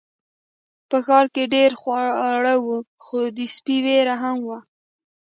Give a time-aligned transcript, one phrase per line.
[0.89, 4.59] په ښار کې ډیر خواړه وو خو د سپي ویره هم وه.